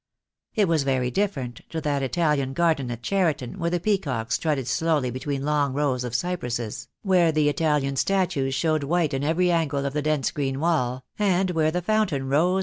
It 0.55 0.67
was 0.67 0.81
very 0.81 1.11
different 1.11 1.61
to 1.69 1.79
that 1.81 2.01
Italian 2.01 2.53
garden 2.53 2.89
at 2.89 3.03
Cheriton 3.03 3.59
where 3.59 3.69
the 3.69 3.79
peacocks 3.79 4.33
strutted 4.33 4.67
slowly 4.67 5.11
between 5.11 5.45
long 5.45 5.73
rows 5.75 6.03
of 6.03 6.15
cypresses, 6.15 6.87
where 7.03 7.31
the 7.31 7.47
Italian 7.49 7.95
statues 7.95 8.55
showed 8.55 8.83
white 8.83 9.13
in 9.13 9.23
every 9.23 9.51
angle 9.51 9.85
of 9.85 9.93
the 9.93 10.01
dense 10.01 10.31
green 10.31 10.59
wall, 10.59 11.05
and 11.19 11.51
where 11.51 11.67
66 11.67 11.85
THE 11.85 12.17
DAY 12.17 12.19
WILL 12.23 12.29
COME. 12.31 12.59